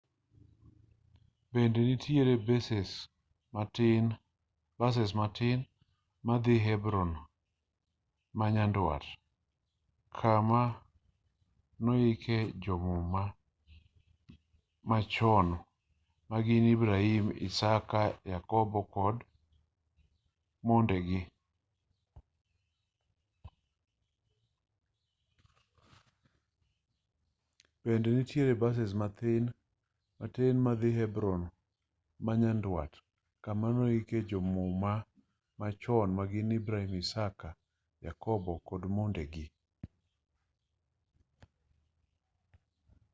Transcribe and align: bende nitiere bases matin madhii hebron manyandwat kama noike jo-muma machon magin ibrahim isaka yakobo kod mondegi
bende 1.51 1.81
nitiere 1.87 2.33
bases 2.47 2.89
matin 3.53 4.05
madhii 6.27 6.61
hebron 6.65 7.11
manyandwat 8.37 9.03
kama 10.19 10.61
noike 11.85 12.37
jo-muma 12.63 13.23
machon 14.89 15.47
magin 16.29 16.65
ibrahim 16.75 17.25
isaka 17.47 18.01
yakobo 18.31 18.79
kod 38.59 38.83
mondegi 38.95 39.45